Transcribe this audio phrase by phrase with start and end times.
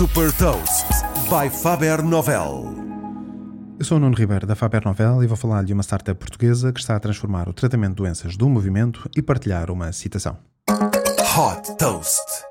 [0.00, 0.86] Super Toast
[1.28, 2.74] by Faber Novel.
[3.78, 6.72] Eu sou o Nuno Ribeiro da Faber Novel e vou falar de uma startup portuguesa
[6.72, 10.38] que está a transformar o tratamento de doenças do movimento e partilhar uma citação.
[10.70, 12.49] Hot Toast.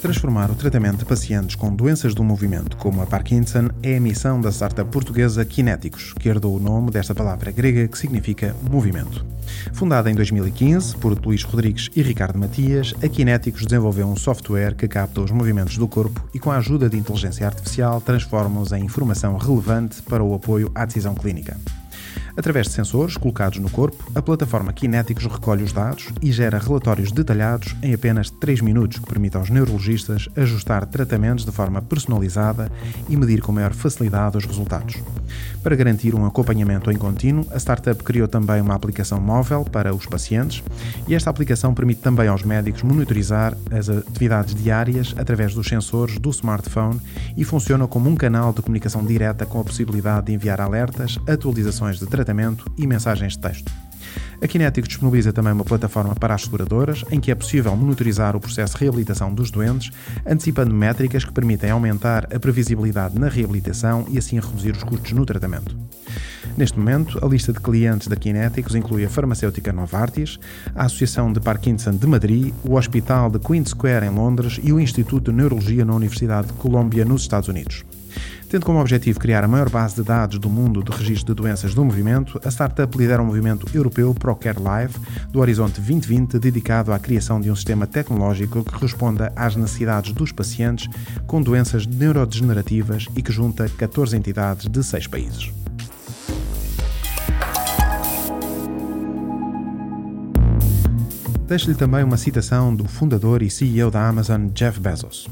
[0.00, 4.40] Transformar o tratamento de pacientes com doenças do movimento, como a Parkinson, é a missão
[4.40, 9.26] da startup portuguesa Kinéticos, que herdou o nome desta palavra grega que significa movimento.
[9.74, 14.88] Fundada em 2015 por Luís Rodrigues e Ricardo Matias, a Kinéticos desenvolveu um software que
[14.88, 19.36] capta os movimentos do corpo e, com a ajuda de inteligência artificial, transforma-os em informação
[19.36, 21.58] relevante para o apoio à decisão clínica.
[22.40, 27.12] Através de sensores colocados no corpo, a plataforma Kinéticos recolhe os dados e gera relatórios
[27.12, 32.72] detalhados em apenas 3 minutos, que permite aos neurologistas ajustar tratamentos de forma personalizada
[33.10, 34.96] e medir com maior facilidade os resultados.
[35.62, 40.06] Para garantir um acompanhamento em contínuo, a startup criou também uma aplicação móvel para os
[40.06, 40.62] pacientes
[41.06, 46.30] e esta aplicação permite também aos médicos monitorizar as atividades diárias através dos sensores do
[46.30, 46.98] smartphone
[47.36, 51.98] e funciona como um canal de comunicação direta com a possibilidade de enviar alertas, atualizações
[51.98, 52.29] de tratamento
[52.76, 53.72] e mensagens de texto.
[54.42, 58.40] A Kinetic disponibiliza também uma plataforma para as seguradoras, em que é possível monitorizar o
[58.40, 59.90] processo de reabilitação dos doentes,
[60.26, 65.26] antecipando métricas que permitem aumentar a previsibilidade na reabilitação e assim reduzir os custos no
[65.26, 65.76] tratamento.
[66.56, 70.38] Neste momento, a lista de clientes da Kinéticos inclui a farmacêutica Novartis,
[70.74, 74.80] a Associação de Parkinson de Madrid, o Hospital de Queen Square em Londres e o
[74.80, 77.84] Instituto de Neurologia na Universidade de Colômbia, nos Estados Unidos.
[78.50, 81.72] Tendo como objetivo criar a maior base de dados do mundo de registro de doenças
[81.72, 84.94] do movimento, a startup lidera o movimento europeu ProCare Live
[85.30, 90.32] do Horizonte 2020, dedicado à criação de um sistema tecnológico que responda às necessidades dos
[90.32, 90.88] pacientes
[91.28, 95.52] com doenças neurodegenerativas e que junta 14 entidades de 6 países.
[101.46, 105.28] Deixo-lhe também uma citação do fundador e CEO da Amazon, Jeff Bezos.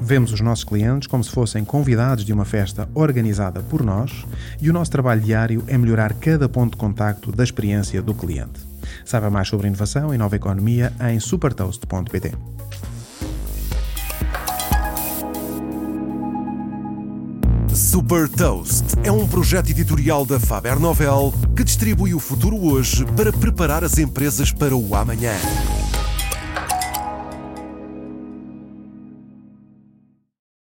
[0.00, 4.24] Vemos os nossos clientes como se fossem convidados de uma festa organizada por nós
[4.60, 8.60] e o nosso trabalho diário é melhorar cada ponto de contacto da experiência do cliente.
[9.04, 12.32] Saiba mais sobre inovação e nova economia em supertoast.pt.
[17.74, 23.32] Super Toast é um projeto editorial da Faber Novel que distribui o futuro hoje para
[23.32, 25.32] preparar as empresas para o amanhã.